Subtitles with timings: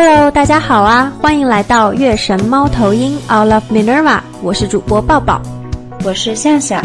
[0.00, 5.42] Hello，大家好啊，欢迎来到月神猫头鹰 All of Minerva，我是主播抱抱，
[6.04, 6.80] 我是夏夏。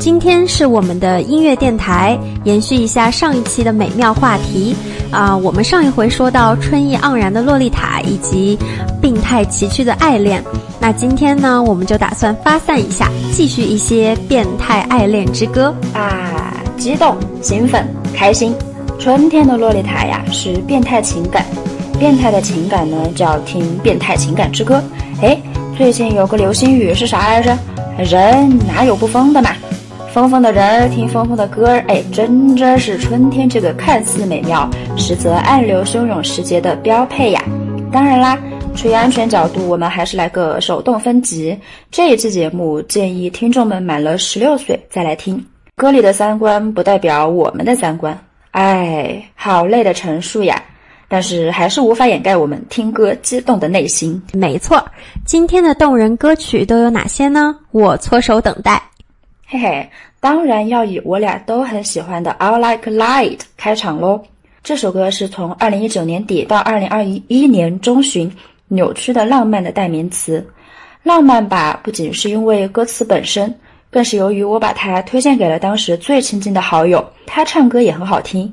[0.00, 4.74] 今天是我们的音乐电台，延续一下上一期的美妙话题
[5.12, 5.36] 啊。
[5.36, 8.58] 我们上一回说到春意盎然的洛丽塔以及
[9.00, 10.42] 病态崎岖的爱恋，
[10.80, 18.52] 那今天呢，我们就打算发散一下，继续一些变态爱恋之歌啊，激动、兴奋、开心。
[18.98, 21.46] 春天的洛丽塔呀，是变态情感，
[21.98, 24.80] 变态的情感呢，就要听《变态情感之歌》。
[25.22, 25.36] 哎，
[25.76, 27.58] 最近有个流行语是啥来着？
[27.98, 29.50] 人哪有不疯的嘛？
[30.12, 37.42] 疯疯的人听疯疯的歌儿，哎，真真是春天这个看似美妙，实则暗流汹涌时节的标配呀。
[37.90, 38.38] 当然啦，
[38.76, 41.58] 出于安全角度，我们还是来个手动分级。
[41.90, 45.44] 这一期节目建议听众们满了十六岁再来听。
[45.74, 48.16] 歌里的三观不代表我们的三观。
[48.52, 50.62] 哎，好累的陈述呀！
[51.08, 54.22] 但是还是无法掩盖我们听歌激动的内心。
[54.32, 54.84] 没错，
[55.24, 57.56] 今天的动人歌曲都有哪些呢？
[57.70, 58.82] 我搓手等待。
[59.46, 59.88] 嘿嘿，
[60.20, 64.22] 当然要以我俩都很喜欢的《I Like Light》开场喽。
[64.62, 68.30] 这首歌是从二零一九年底到二零二一年中旬
[68.66, 70.46] 扭曲的浪漫的代名词。
[71.02, 73.54] 浪漫吧，不仅是因为歌词本身。
[73.90, 78.52] 更是由于我把它推荐给了当时最亲近的好友，他唱歌也很好听，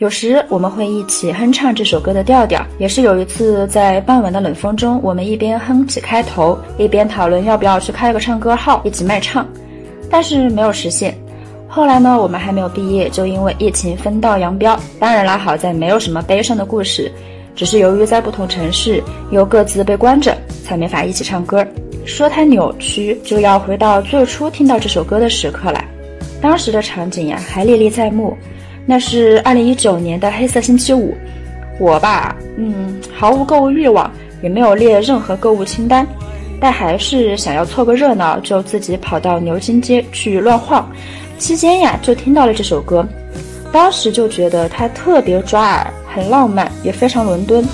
[0.00, 2.66] 有时我们会一起哼唱这首歌的调调。
[2.78, 9.46] 也是有一次在傍晚的冷风中，我们一边哼起开头，一边讨论要不要去开个唱歌号一起卖唱，
[10.10, 11.14] 但是没有实现。
[11.68, 14.74] 后来呢，我们还没有毕业，就因为疫情分道扬镳。
[14.98, 17.12] 当然啦，好在没有什么悲伤的故事，
[17.54, 21.62] 只是由于在不同城市又各自被关着，才没法一起唱歌。
[22.06, 25.84] 说它扭曲，就要回到最初听到这首歌的时刻了。
[26.40, 28.34] 当时的场景呀，还历历在目。
[28.86, 31.14] 那是二零一九年的黑色星期五，
[31.78, 34.10] 我吧，嗯，毫无购物欲望，
[34.42, 36.06] 也没有列任何购物清单，
[36.60, 40.90] 但还是想要凑个热闹，就自己跑到牛津街去乱晃。
[41.38, 43.06] 期间呀，就听到了这首歌，
[43.72, 47.64] 当时就觉得它特别抓耳，很浪漫，也非常伦敦。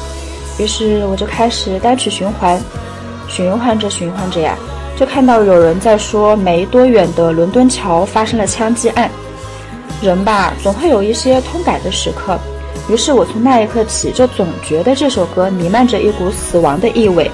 [0.58, 2.60] 于是我就开始单曲循环。
[3.28, 4.56] 循环着循环着呀，
[4.96, 9.10] 就看到有人在说没多远的伦敦桥发生了枪击案。
[10.02, 12.38] 人吧，总会有一些通感的时刻。
[12.88, 17.30] 于是我从那一刻起就总觉得这首歌弥漫着一股死亡的意味。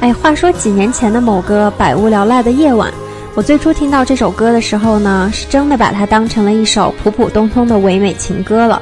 [0.00, 2.92] 哎，话说几年前的某个百无聊赖的夜晚，
[3.34, 8.80] 我最初听到这首歌的时候呢，是真的把它当成了一首普普通通的唯美情歌了。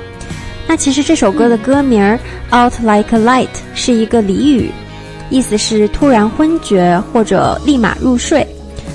[0.66, 2.18] 那其实这首歌的歌名儿
[2.50, 4.70] Out Like a Light 是一个俚语。
[5.30, 8.46] 意思是突然昏厥或者立马入睡，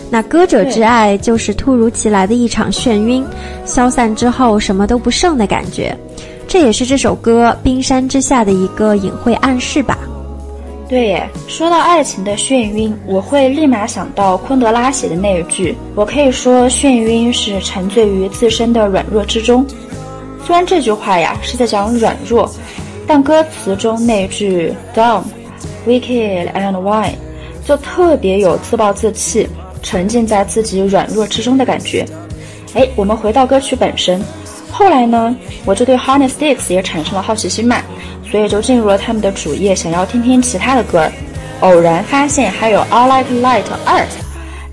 [0.09, 3.25] 那歌者之爱就是突如其来的一场眩晕，
[3.66, 5.95] 消散之后什么都不剩的感觉，
[6.47, 9.97] 这也是这首歌冰山之下的一个隐晦暗示吧。
[10.88, 19.66] 对耶，说到爱情的眩晕，我会立马想到昆德拉写的那一句：“我可以说眩晕是沉醉于自身的软弱之中。”
[20.45, 22.50] 虽然这句话呀是在讲软弱，
[23.06, 25.24] 但歌词中那句 “dumb,
[25.85, 27.12] wicked and why，
[27.66, 29.45] 就特别有自暴自弃、
[29.87, 32.05] 沉浸在自己软弱之中的感觉。
[32.73, 34.21] 哎，我们回到歌曲本身。
[34.69, 35.33] 后来呢，
[35.63, 37.77] 我就对 Honey Sticks 也产生了好奇心嘛，
[38.29, 41.09] 所以就进入了他们的主页，想要听听其他的歌儿。
[41.61, 44.05] 偶然发现还有 I Like Light 二，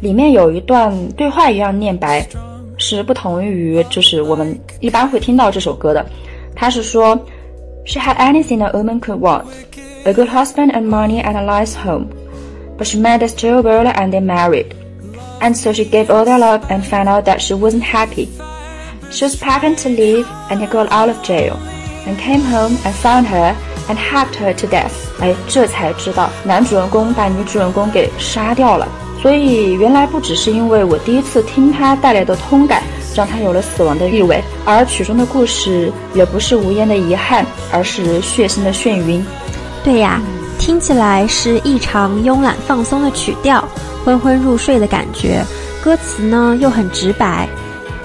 [0.01, 2.27] 里面有一段对话一样念白，
[2.77, 6.05] 是不同于就是我们一般会听到这首歌的。
[6.57, 7.17] 他是说
[7.87, 9.45] ，She had anything a woman could want。
[10.07, 12.07] a good husband and money and a nice home.
[12.77, 14.67] But she met a stray girl and they married.
[15.45, 18.29] And so she gave all their love and found out that she wasn't happy.
[19.11, 21.59] She was packing to leave and he got out of jail
[22.07, 23.55] and came home and found her
[23.87, 24.93] and hacked her to death.
[25.21, 28.89] 哎，这才知道男主人公把女主人公给杀掉了。
[29.21, 32.83] 所以原来不只是因为我第一次听他带来的通感，
[33.15, 39.23] 让他有了死亡的意味，而曲中的故事也不是无言的遗憾，而是血腥的眩晕。
[39.85, 40.21] 对呀，
[40.59, 43.63] 听起来是异常慵懒放松的曲调，
[44.05, 45.43] 昏昏入睡的感觉。
[45.83, 47.49] 歌词呢又很直白，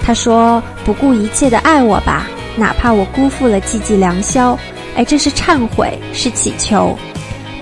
[0.02, 2.26] 他说：“不顾一切的爱我吧，
[2.56, 4.58] 哪怕我辜负了寂寂良宵。”
[4.96, 6.98] 哎，这是忏悔，是祈求。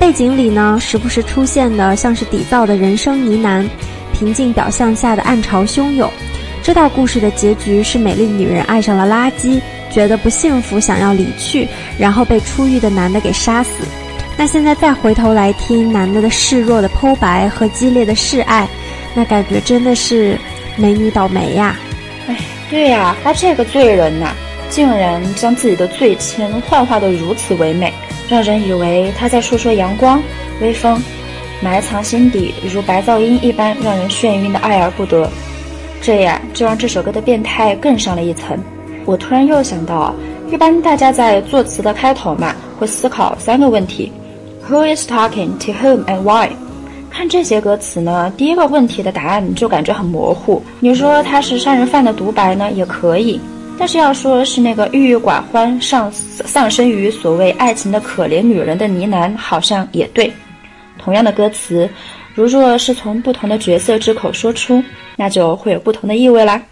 [0.00, 3.68] 背景里呢，时不时出现的像是底噪的人声呢喃，
[4.12, 6.10] 平静表象下的暗潮汹涌。
[6.62, 11.68] 这道故事的结局是美丽女人爱上了垃圾，觉得不幸福，想要离去，
[11.98, 13.70] 然后被出狱的男的给杀死。
[14.38, 18.68] 那现在再回头来听男的的示弱的剖白和激烈的示爱，
[19.12, 20.38] 那感觉真的是
[20.76, 21.76] 美女倒霉呀！
[22.28, 22.36] 哎，
[22.70, 24.28] 对呀，他这个罪人呐，
[24.70, 27.92] 竟然将自己的罪愆幻化得如此唯美，
[28.28, 30.22] 让人以为他在诉说阳光、
[30.60, 31.02] 微风，
[31.60, 35.28] 埋藏心底如白噪音一般让人眩晕的爱而不得。
[36.00, 38.56] 这样就让这首歌的变态更上了一层。
[39.04, 40.14] 我突然又想到，
[40.48, 44.12] 一般大家在作词的开头嘛，会思考三个问题
[44.68, 46.50] ：Who is talking to whom and why？
[47.10, 50.62] 看这些歌词呢，第一个问题的答案就感觉很模糊。
[50.78, 53.40] 你说他是杀人犯的独白呢，也可以；
[53.78, 60.32] 但是要说是那个郁郁寡欢、上丧生于所谓爱情的可怜女人的呢喃，好像也对。
[60.98, 61.88] 同样的歌词，
[62.34, 64.82] 如若是从不同的角色之口说出，
[65.16, 66.62] 那就会有不同的意味啦。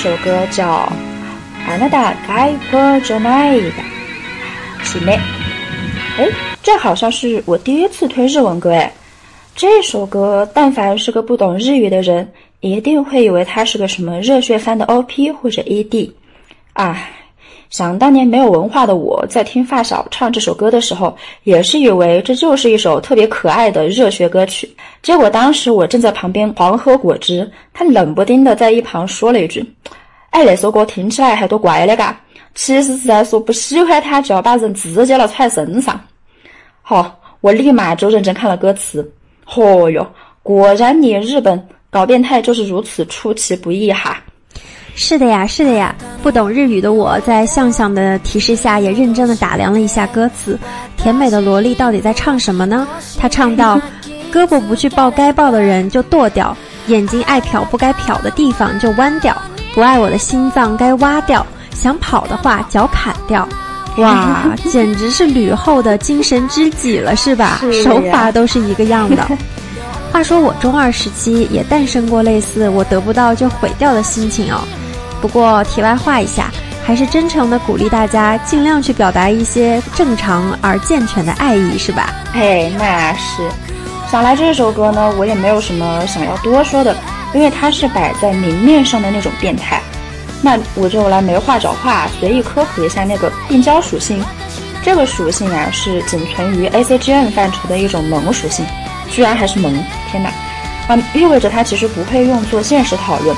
[0.00, 0.64] 首歌叫《
[1.68, 3.70] あなたが我じゃない的》，
[4.84, 5.18] 是妹。
[6.18, 6.28] 哎，
[6.62, 8.92] 这好像是我第一次推日文歌哎。
[9.54, 16.10] 这首歌，但凡是个不懂日语的人，一定会以为它是个什么热血番的 OP 或者 ED。
[16.74, 17.08] 啊，
[17.71, 24.69] 想当年没有文化的我在听发小唱这首歌的时候，也是以为这就是一首特别可爱的热血歌曲。
[25.01, 29.65] 结果当时我正在旁边狂喝果汁，他冷不丁的在一旁说了一句
[30.31, 32.19] ：“哎，那首歌听起来还多乖的嘎。”
[32.53, 35.97] 其实是在说不喜欢他就要把人直接了踹身上。
[36.81, 39.09] 好，我立马就认真看了歌词。
[39.47, 40.05] 嚯哟，
[40.43, 44.21] 果然你日本搞变态就是如此出其不意哈。
[44.95, 45.95] 是的呀，是的呀。
[46.21, 50.57] 不懂日语的我在向向的提示下，也认真的打量了一下歌词。
[50.95, 52.87] 甜美的萝莉到底在唱什么呢？
[53.17, 53.81] 她唱到：
[54.31, 56.55] 胳膊不去抱该抱的人就剁掉，
[56.87, 59.35] 眼睛爱瞟不该瞟的地方就弯掉，
[59.73, 63.47] 不爱我的心脏该挖掉，想跑的话脚砍掉。
[63.97, 67.61] 哇，简直是吕后的精神知己了，是吧？
[67.83, 69.27] 手法都是一个样的。
[70.13, 74.59] 话说我中二时期也诞生过类似我得不到就毁掉的心情哦。
[75.21, 76.49] 不过题外话一下，
[76.83, 82.09] 还是真诚的鼓励大家尽量去表达一些正常而健全的爱意，是吧？
[82.33, 83.47] 嘿，那是。
[84.11, 86.95] 想来这首歌呢，我也没有什么想要多说的，
[87.33, 89.79] 因为它是摆在明面上的那种变态。
[90.41, 94.21] 那我就来没话找话，随意科普一下那个病娇属性。
[94.83, 98.65] 这个属性啊，是仅存于 ACGN 范畴的一种萌属性，
[99.11, 99.71] 居然还是萌！
[100.09, 100.31] 天哪，
[100.87, 103.37] 啊，意味着它其实不配用作现实讨论。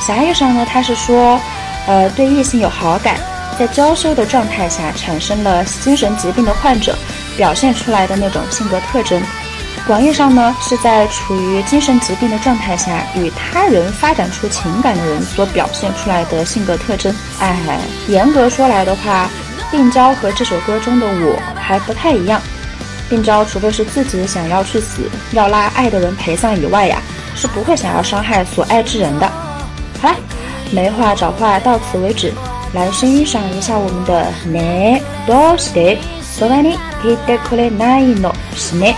[0.00, 1.38] 狭义上呢，它是说，
[1.86, 3.16] 呃，对异性有好感，
[3.58, 6.96] 在娇羞的状态下产生了精神疾病的患者
[7.36, 9.22] 表现出来的那种性格特征。
[9.86, 17.14] 广义上呢，是在处于精神疾病的状态下与他人发展出情感的人所表现出来的性格特征。
[17.38, 17.56] 哎，
[18.08, 19.28] 严格说来的话，
[19.70, 22.40] 病娇和这首歌中的我还不太一样。
[23.08, 25.02] 病娇除非是自己想要去死，
[25.32, 27.00] 要拉爱的人陪葬以外呀，
[27.34, 29.32] 是不会想要伤害所爱之人的。
[30.69, 32.33] 好啦，没话找话到此为止。
[32.73, 36.73] 来欣赏一下我们的ねどうしてそばに
[37.05, 38.97] いてくれないのしね。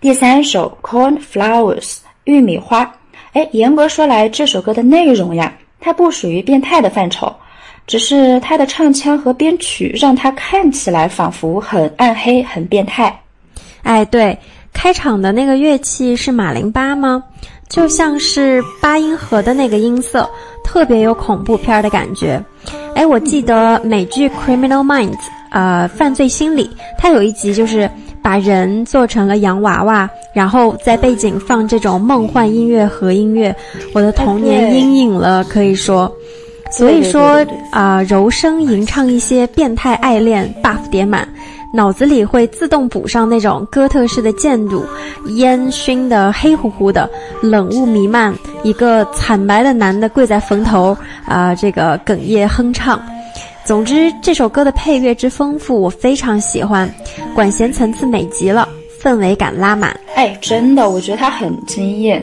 [0.00, 1.82] 第三首《Cornflowers》
[2.24, 2.90] 玉米花，
[3.34, 7.30] 哎，严格说来，这首歌的内容呀，它不属于变态的范畴。
[7.86, 13.14] 只是它的唱腔和编曲让它看起来仿佛很暗黑、很变态。
[13.82, 14.38] 哎，对，
[14.72, 17.22] 开场的那个乐器是马林巴吗？
[17.68, 20.26] 就像是八音盒的那个音色，
[20.64, 22.42] 特别有恐怖片的感觉。
[22.94, 25.12] 哎，我记得美剧《Criminal Minds》
[25.50, 27.90] 呃，犯罪心理，它有一集就是
[28.22, 33.54] 把人做成了洋娃娃，然后在背景放这种梦幻音乐和音乐，
[33.92, 36.10] 我的童年阴影了，可以说。
[36.70, 41.26] 所以说啊，柔声吟唱一些变态爱恋，buff 叠满。
[41.72, 44.84] 脑子里会自动补上那种哥特式的建筑，
[45.36, 47.08] 烟熏得黑乎乎的，
[47.42, 48.34] 冷雾弥漫，
[48.64, 50.96] 一个惨白的男的跪在坟头，
[51.26, 53.00] 啊，这个哽咽哼唱。
[53.70, 56.92] 总之，这首歌的配乐之丰富，我非常喜欢，
[57.36, 58.68] 管弦层次美极了，
[59.00, 59.96] 氛围感拉满。
[60.16, 62.20] 哎，真的，我觉得他很惊艳。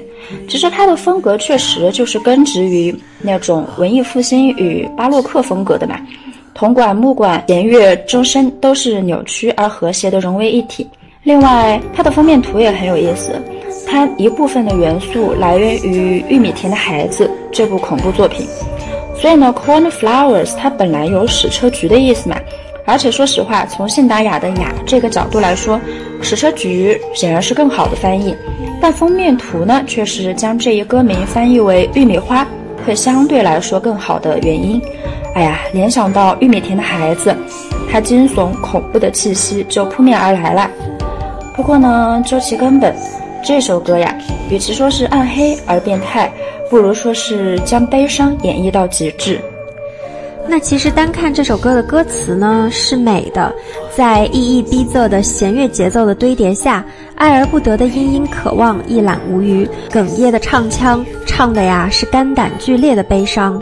[0.50, 5.98] 其实他的风格确实就是根植于那种文艺复兴与巴洛克风格的嘛。
[6.54, 10.86] 铜管、木管、弦乐、钟声都是扭曲而和谐的融为一体。
[11.24, 13.42] 另外，它的封面图也很有意思，
[13.88, 18.46] 它一部分的元素来源于《玉米田的孩子》这部恐怖作品。
[19.20, 22.38] 所以呢，Cornflowers 它本来有矢车菊的意思嘛，
[22.86, 25.80] 而且说实话，从信达雅的雅这个角度来说，
[26.22, 28.36] 矢车菊显然是更好的翻译。
[28.80, 32.48] 但封面图呢，却是将这一歌名翻译为玉米花，
[32.86, 34.80] 会相对来说更好的原因。
[35.34, 37.36] 哎呀，联想到玉米田的孩子，
[37.92, 40.70] 他惊悚恐怖的气息就扑面而来了。
[41.56, 42.96] 不过呢，究其根本，
[43.44, 44.16] 这首歌呀，
[44.50, 46.32] 与其说是暗黑而变态，
[46.70, 49.40] 不如说是将悲伤演绎到极致。
[50.48, 53.54] 那其实单看这首歌的歌词呢，是美的，
[53.96, 63.62] 在意义逼仄的弦乐节奏的堆叠下，爱而不得的殷殷渴望一览无余，哽咽的唱腔唱的呀是肝胆俱裂的悲伤。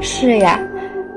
[0.00, 0.60] 是呀。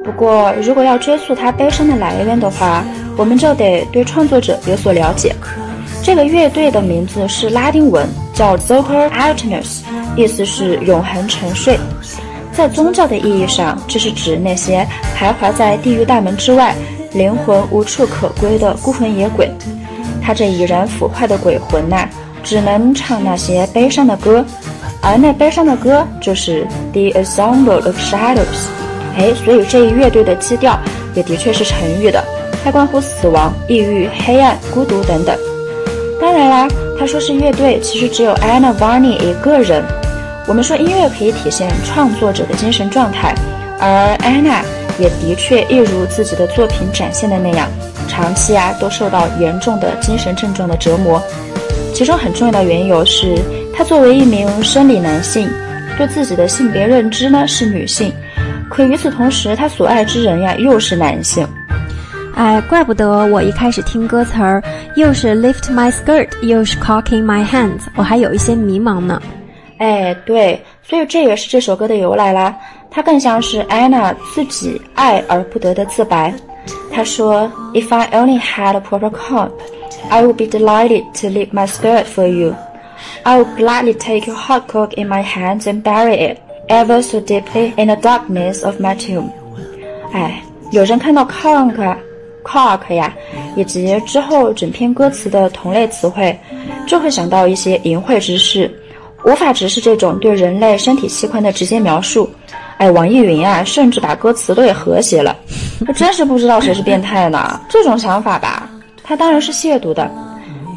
[0.05, 2.81] 不过，如果要追溯他悲伤的来源的话，
[3.17, 5.35] 我们就得对创作者有所了解。
[6.01, 9.81] 这个乐队的名字是拉丁文，叫 Zohar Alternus，
[10.17, 11.79] 意思是永恒沉睡。
[12.51, 16.75] 在宗教的意义上，这是指那些徘徊在地狱大门之外、
[17.13, 19.49] 灵魂无处可归的孤魂野鬼。
[20.21, 22.09] 他这已然腐坏的鬼魂呐，
[22.43, 24.43] 只能唱那些悲伤的歌，
[25.01, 28.67] 而那悲伤的歌就是 The Ensemble of Shadows。
[29.17, 30.79] 哎，所以这一乐队的基调
[31.13, 32.23] 也的确是沉郁的，
[32.63, 35.37] 它关乎死亡、抑郁、黑暗、孤独等等。
[36.19, 36.67] 当然啦，
[36.99, 39.83] 他说是乐队，其实只有 Anna Varney 一个人。
[40.47, 43.35] 我们说音乐可以体现创作者的精神状态，
[43.81, 43.89] 而
[44.23, 44.63] 安娜
[44.97, 47.67] 也的确一如自己的作品展现的那样，
[48.07, 51.21] 长期啊都受到严重的精神症状的折磨。
[51.93, 53.35] 其中很重要的缘由是，
[53.75, 55.49] 她作为一名生理男性，
[55.97, 58.13] 对自己的性别认知呢是女性。
[58.69, 61.45] 可与此同时，她所爱之人呀又是男性，
[62.35, 64.63] 哎，怪不得我一开始听歌词儿
[64.95, 69.21] 又是 lift my skirt，又是 cocking my hands，我还有一些迷茫呢。
[69.77, 72.57] 哎，对，所以这也是这首歌的由来啦。
[72.89, 76.33] 它更像是 Anna 自己爱而不得的自白。
[76.91, 79.51] 他说：“If I only had a proper comb,
[80.09, 82.55] I would be delighted to lift my skirt for you.
[83.23, 86.37] I would gladly take your hot cock in my hands and bury it.”
[86.69, 89.29] Ever so deeply in the darkness of my tomb。
[90.11, 93.13] 哎，有人看到 conk，cock 呀，
[93.55, 96.37] 以及之后整篇歌词的同类词汇，
[96.85, 98.69] 就会想到一些淫秽之事，
[99.27, 102.29] 无法直视这种对人类身体器官的直接描述。
[102.77, 105.35] 哎，网易云啊，甚至把歌词都给和谐了，
[105.93, 107.59] 真是不知道谁是变态呢？
[107.67, 108.69] 这种想法吧，
[109.03, 110.09] 它当然是亵渎的。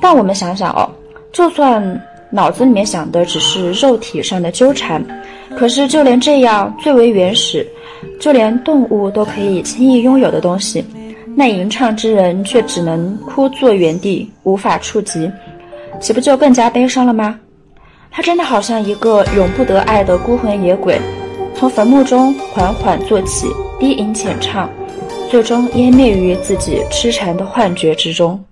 [0.02, 0.90] 但我们想想哦，
[1.32, 1.80] 就算
[2.28, 5.00] 脑子里面想的只是肉体上的纠缠。
[5.56, 7.64] 可是，就连这样最为原始，
[8.18, 10.84] 就连动物都可以轻易拥有的东西，
[11.36, 15.30] 那吟唱之人却只能枯坐原地，无法触及，
[16.00, 17.38] 岂不就更加悲伤了吗？
[18.10, 21.00] 他真的好像一个永不得爱的孤魂野鬼，
[21.54, 23.46] 从坟墓中缓缓坐起，
[23.78, 24.68] 低吟浅唱，
[25.30, 28.42] 最终湮灭于自己痴缠的幻觉之中。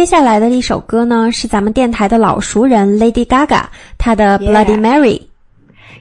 [0.00, 3.64] 接下来的一首歌呢，是咱们电台的老熟人 Lady Gaga，
[3.98, 5.20] 她的 Bloody Mary。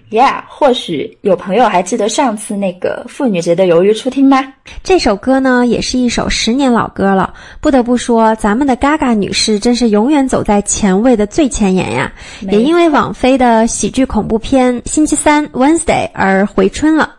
[0.10, 4.54] Yeah，或许有朋友还记得上次那个妇女节的鱿鱼初听吗？
[4.84, 7.34] 这首歌呢，也是一首十年老歌了。
[7.60, 12.10] 不得不说，咱们的 Gaga 女士真是永远走在前卫的最前沿呀！
[12.50, 17.16] 也因为网飞的喜剧恐怖片《星期三 Wednesday》而回春了。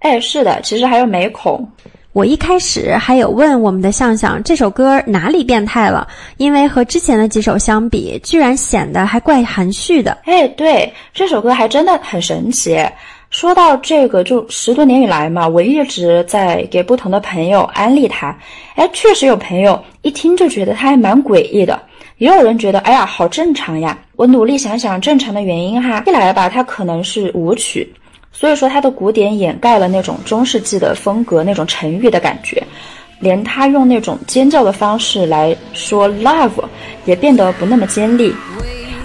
[0.00, 1.70] 哎，是的，其实还有美恐。
[2.14, 10.16] 我一开始还有问我们的向向这首歌哪里变态了，因为和之前的几首相比，居然显得还怪含蓄的。
[10.24, 12.78] 哎，对，这首歌还真的很神奇。
[13.30, 18.38] 说到这个，就十多年以来嘛，我一直在给不同的朋友安利它。
[18.76, 21.82] 哎，确实有朋友一听就觉得它还蛮诡异的，
[22.18, 23.98] 也有人觉得哎呀好正常呀。
[24.14, 27.92] 我努力想想正常的原因哈，一来吧，它可能是舞曲。
[28.36, 32.62] 所以说，它的古典掩盖了那种中世纪的风格，那种沉郁的感觉，
[33.20, 36.50] 连他用那种尖叫的方式来说 love，
[37.04, 38.34] 也变得不那么尖利。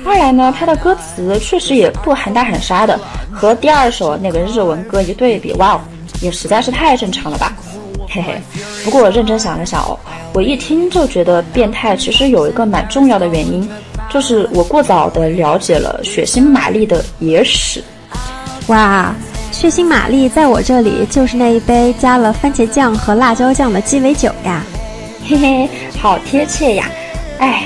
[0.03, 2.99] 二来呢，它的歌词确实也不喊打喊杀的，
[3.31, 5.81] 和第二首那个日文歌一对比，哇哦，
[6.21, 7.55] 也实在是太正常了吧，
[8.09, 8.33] 嘿嘿。
[8.83, 9.97] 不过我认真想了想哦，
[10.33, 13.69] 我一听就觉得变态，其实有一个蛮重要的原因，
[14.09, 17.83] 就是我过早的了解了血腥玛丽的野史。
[18.69, 19.15] 哇，
[19.51, 24.63] 血腥玛丽在我这里就是那一杯加了番茄酱和辣椒酱的鸡尾酒呀，
[25.27, 26.87] 嘿嘿，好贴切呀！
[27.39, 27.63] 哎，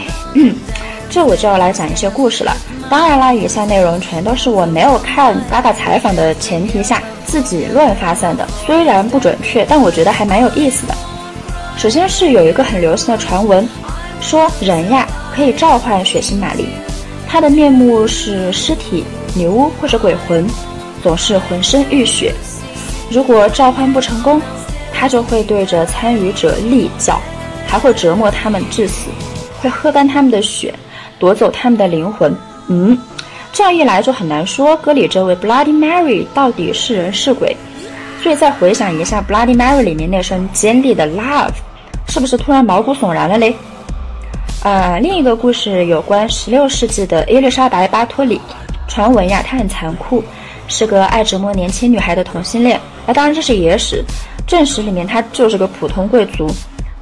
[1.10, 2.56] 这我就要来讲一些故事了。
[2.90, 10.96] 当然啦，以下内容全都是我没有看八大采访的前提下自己乱发散的，虽然不准确，但我觉得还蛮有意思的。
[11.76, 13.68] 首先是有一个很流行的传闻，
[14.22, 16.70] 说人呀可以召唤血腥玛丽，
[17.28, 19.04] 她的面目是尸体、
[19.36, 20.48] 女巫或者鬼魂。
[21.04, 22.34] 总是浑身浴血，
[23.12, 24.42] 如果召唤不成功，
[24.94, 27.20] 他就会对着参与者厉叫，
[27.68, 29.10] 还会折磨他们致死，
[29.60, 30.74] 会喝干他们的血，
[31.20, 32.34] 夺走他们的灵魂。
[32.68, 32.98] 嗯，
[33.52, 37.56] 这样一来就很难说歌里这位 Bloody Mary 到底是人是鬼。
[38.22, 41.52] 所以再回想一下 Bloody Mary 里面那声尖利的 Love，
[42.08, 43.54] 是不是突然毛骨悚然了嘞？
[44.64, 48.40] 呃，另一个故事有关16世纪的伊丽莎白·巴托里，
[48.88, 50.24] 传闻呀，她很残酷。
[50.68, 54.04] 是个爱折磨年轻女孩的同性恋，那当然这是野史，
[54.48, 56.50] 正史里面他就是个普通贵族，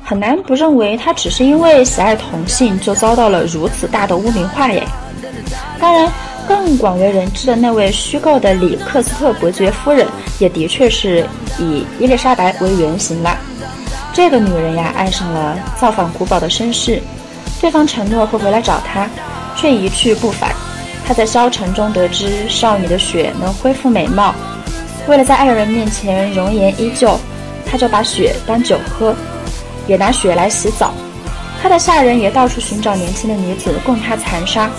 [0.04, 4.84] 很难不认为他只是因为喜爱同性就遭到了如此大的污名化耶。
[5.80, 6.12] 当然，
[6.48, 10.08] 更广为人知的那位虚构的里克斯特伯爵夫人，
[10.40, 11.26] 也的确是
[11.60, 13.38] 以伊丽莎白为原型了。
[14.14, 17.02] 这个女人呀，爱上了造访古堡的绅士，
[17.62, 19.08] 对方承诺会回来找她，
[19.56, 20.54] 却一去不返。
[21.12, 24.34] 他在消沉中得知少女的血能恢复美貌，
[25.10, 27.20] 为了在爱人面前容颜依旧，
[27.70, 29.14] 他就把血当酒喝，
[29.88, 30.94] 也拿血来洗澡。
[31.62, 34.70] 他的下人也到处寻找年轻的女子供他残杀。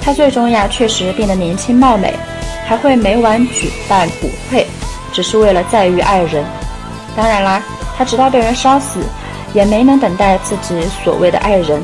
[0.00, 2.14] 他最终呀，确实变得年轻貌美，
[2.64, 4.64] 还会每晚举办舞会，
[5.12, 6.44] 只是为了再遇爱人。
[7.16, 7.60] 当然啦，
[7.98, 9.00] 他直到被人烧死，
[9.52, 11.82] 也没能等待自己所谓的爱人。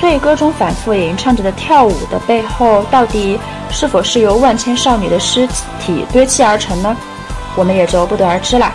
[0.00, 3.38] 所以歌中反复吟唱着的跳舞的背后，到底
[3.70, 5.46] 是否是由万千少女的尸
[5.80, 6.94] 体堆砌而成呢？
[7.56, 8.72] 我们也就不得而知啦。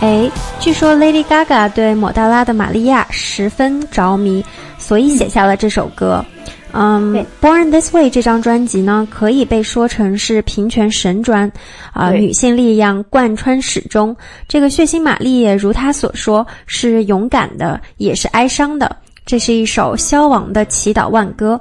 [0.00, 4.44] 哎，据说 Lady Gaga 对抹大拉的玛利亚十分着迷，
[4.78, 6.24] 所以写下了这首歌。
[6.72, 11.50] 嗯，Born This Way 这张专辑呢，可以被说成是平权神专，
[11.92, 14.16] 啊，女性力量贯穿始终。
[14.48, 18.96] 这个血腥玛丽也如她所说，是勇敢的，也是哀伤的。
[19.30, 21.60] 这是一首消亡的祈祷万歌。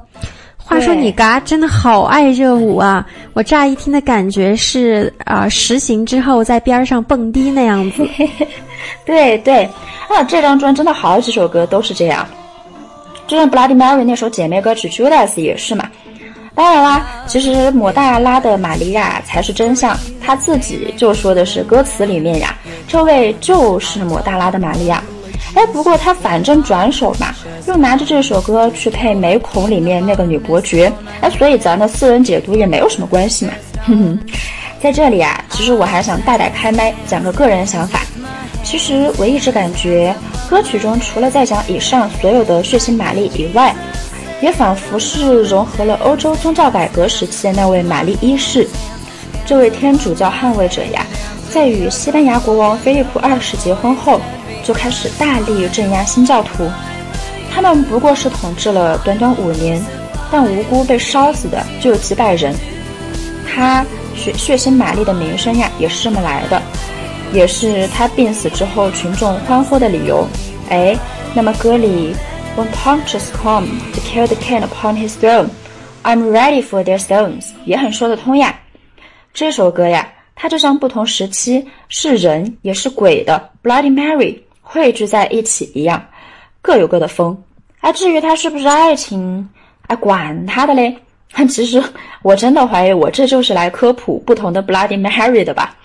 [0.57, 3.05] 话说你嘎真的好爱热舞啊！
[3.33, 8.03] 我乍一听的感觉是啊，实行之后在边上蹦迪那样子。
[9.05, 9.65] 对对，
[10.07, 12.27] 啊，这张专真的好几首歌都是这样。
[13.27, 15.87] 就像 Bloody Mary 那首姐妹歌曲 Judas 也是嘛。
[16.55, 25.03] 当然啦，其实抹大拉的玛利亚才是真相，她自己就说的是歌词里面呀，这位就是抹大拉的玛利亚。
[25.55, 27.33] 哎，不过她反正转手嘛，
[27.67, 30.91] 又拿着这首歌去配美恐里面那个女伯爵，
[31.21, 33.53] 哎，所以咱的私人解读也没有什么关系嘛。
[33.85, 34.19] 哼哼，
[34.81, 38.01] 在这里啊，其实我还想大胆开麦讲个个人想法。
[38.63, 40.13] 其实我一直感觉，
[40.49, 43.75] 歌曲中除了在讲以上所有的血腥玛丽以外，
[44.41, 48.67] 也仿佛是融合了欧洲宗教改革时期的那位玛丽一世。
[49.45, 51.05] 这位天主教捍卫者呀，
[51.49, 54.21] 在与西班牙国王菲利普二世结婚后，
[54.63, 56.69] 就开始大力镇压新教徒。
[57.61, 59.79] 他们不过是统治了短短五年，
[60.31, 62.55] 但无辜被烧死的就有几百人。
[63.45, 66.61] 他血血腥玛丽的名声呀，也是这么来的。
[67.33, 70.25] 也是他病死之后群众欢呼的理由。
[70.69, 70.97] 哎，
[71.35, 72.15] 那么歌里
[72.55, 75.49] When Punches come to kill the king upon his throne,
[76.03, 78.57] I'm ready for their stones 也很说得通呀。
[79.33, 86.03] 这首歌呀，它就像不同时期是人也是鬼的 Bloody Mary 汇聚在一起一样，
[86.61, 87.37] 各有各的风。
[87.81, 89.49] 哎，至于他是不是爱情，
[89.87, 90.97] 哎，管他的嘞。
[91.47, 91.81] 其实
[92.23, 95.75] 我真的怀疑我这就是来科普不同的 Bloody Mary 的吧。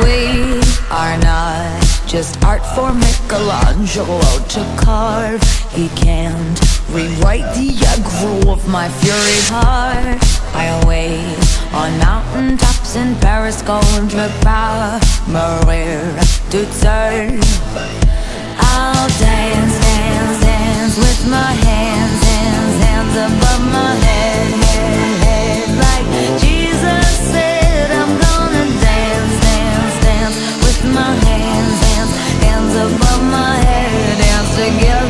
[0.00, 1.83] We are not
[2.14, 5.42] just art for Michelangelo to carve.
[5.72, 10.22] He can't rewrite the aggro of my fury heart.
[10.54, 11.26] I'll wait
[11.74, 16.22] on mountain tops in Paris, going to power, Maria
[16.54, 17.42] to turn.
[18.62, 26.06] I'll dance, dance, dance with my hands, hands, hands above my head, head, head, like
[26.38, 27.90] Jesus said.
[27.90, 31.23] I'm gonna dance, dance, dance with my
[32.74, 35.03] above my head, dance together,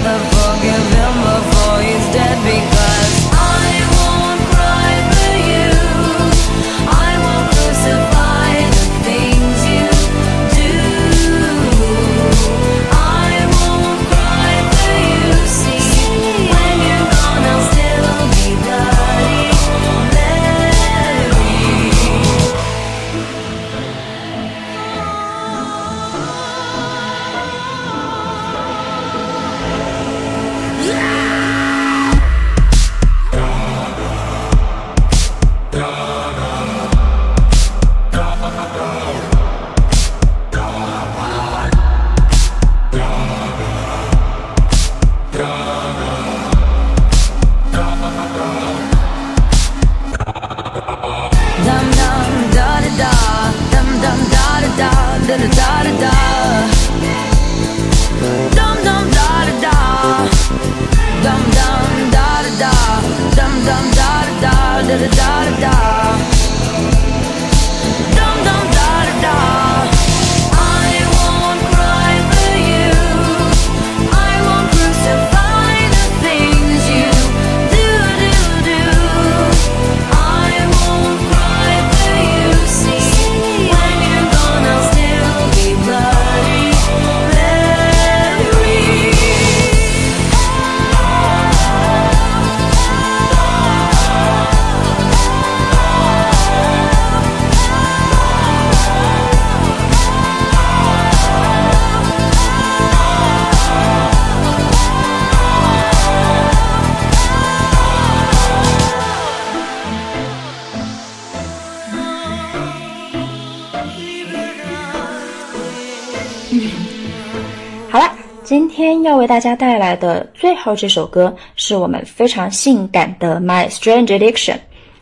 [119.24, 124.52] 为大家带来的最后这首歌，是我们非常性感的《My Strange Addiction》。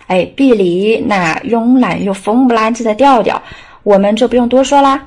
[0.06, 3.42] 哎，碧梨那慵懒又疯不拉几的调调，
[3.82, 5.04] 我们就不用多说啦。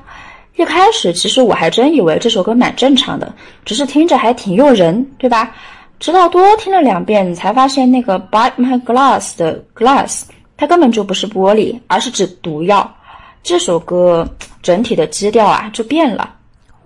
[0.56, 5.54] 一开始其实我还真以为这首歌蛮正常的，只是听着还挺诱人，对吧？
[5.98, 10.24] 直到多听了两遍，才发现那个 “bite my glass” 的 “glass”，
[10.58, 12.94] 它根本就不是玻璃，而是指毒药。
[13.42, 14.28] 这首歌
[14.60, 16.34] 整体的基调啊就变了。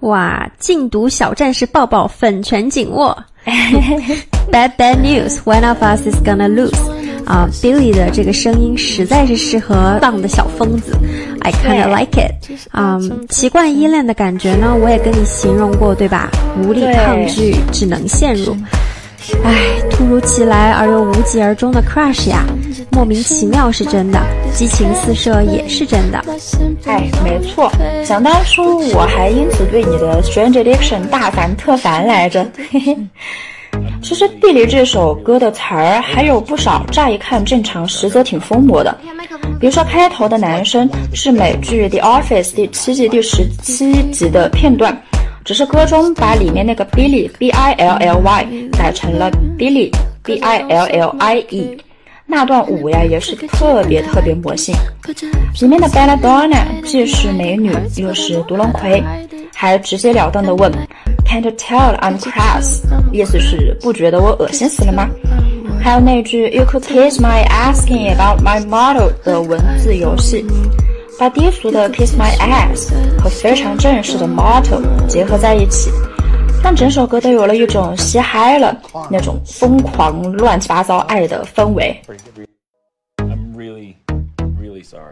[0.01, 3.17] 哇，禁毒小战士抱抱，粉拳紧握。
[4.51, 6.75] Bad bad news, one of us is gonna lose.
[7.25, 10.97] 啊，Billy 的这个声音实在是适合浪的小疯子
[11.43, 12.33] ，I kinda like it。
[12.73, 12.99] 啊，
[13.31, 16.29] 习惯依恋的感觉呢，我也跟你形容过，对吧？
[16.59, 18.57] 无力抗拒，只能陷入。
[19.45, 19.55] 唉，
[19.91, 22.45] 突如其来而又无疾而终的 crush 呀，
[22.91, 24.21] 莫名其妙是真的，
[24.53, 26.23] 激情四射也是真的。
[26.87, 27.71] 哎，没错，
[28.05, 32.47] 想当初我还因此对你的 Strange Addiction 大烦特烦来着。
[32.71, 32.97] 嘿嘿。
[34.03, 38.97] 其实《地理》这首歌的词儿还有不少，乍一看正常，实则挺疯魔的。
[39.61, 44.99] 比如说开头的男生是美剧《The Office》第七季第十七集的片段，
[45.45, 49.91] 只是歌中把里面那个 Billy B I L L Y 改成了 Billy
[50.23, 51.79] B I L L I E，
[52.27, 54.75] 那段舞呀也是特别特别魔性。
[55.61, 59.03] 里面的 Belladonna 既是美女又是独龙葵，
[59.55, 60.71] 还直截了当的问。
[61.27, 65.09] Can't tell I'm crass，意思是不觉得我恶心死了吗？
[65.83, 70.45] 还有那句 You could kiss my asking about my model 的文字游戏，
[71.21, 72.91] 把低俗的 kiss my ass
[73.23, 75.91] 和非常正式的 motto 结合在一起，
[76.65, 78.75] 让整首歌都有了一种嘻嗨了
[79.11, 81.95] 那种疯狂乱七八糟爱的氛围。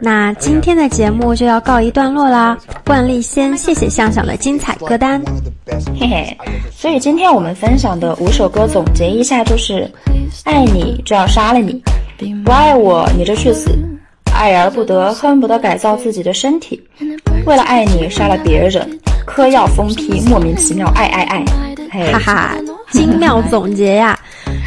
[0.01, 2.57] 那今天的节目就要告一段落啦。
[2.87, 5.22] 惯例先谢谢向向的精彩歌单，
[6.01, 6.39] 嘿嘿。
[6.72, 9.87] 所以今天我们分享的五首歌总结一下，就是
[10.45, 11.82] 爱你就要杀了你，
[12.47, 13.78] 不爱我你就去死，
[14.39, 16.80] 爱而不得恨不得改造自己的身体，
[17.45, 18.89] 为了爱你杀了别人，
[19.26, 22.57] 嗑药疯批莫名其妙爱爱爱，哈哈，
[22.91, 24.18] 精妙总结呀。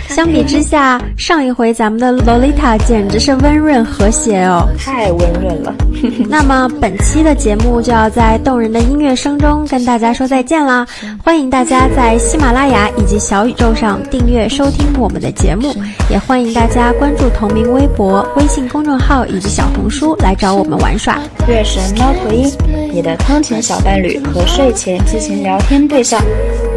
[0.10, 5.74] 相比之下，上一回咱们的洛丽塔简直是温润和谐哦，太温润了。
[6.28, 10.86] 那么本期的节目就要在动人的音乐声中跟大家说再见啦！
[11.24, 15.74] 欢迎大家在喜马拉雅以及小宇宙上订阅收听我们的节目，
[16.10, 21.20] 也欢迎大家关注同名微博、微信公众号以及小红书来找我们玩耍。
[21.48, 22.52] 月神猫头鹰，
[22.92, 26.22] 你的通勤小伴侣和睡前激情聊天对象，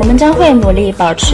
[0.00, 1.33] 我们将会努力保持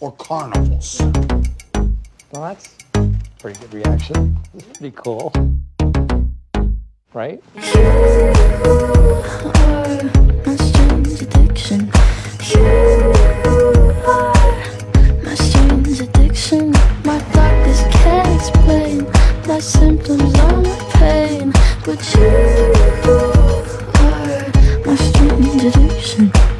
[0.00, 1.00] or carnivals.
[2.32, 2.74] Well, that's
[3.38, 4.38] pretty good reaction.
[4.54, 5.32] It's pretty cool.
[7.14, 7.42] Right?
[7.54, 7.62] my
[10.56, 11.90] strange addiction.
[15.22, 16.70] my strange addiction.
[17.04, 19.06] My doctors can't explain
[19.46, 21.52] my symptoms or my pain.
[21.84, 22.26] But you
[23.94, 24.42] are
[24.84, 26.55] my strange addiction.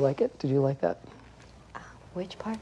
[0.00, 0.38] You like it?
[0.38, 0.98] Did you like that?
[2.14, 2.58] Which part?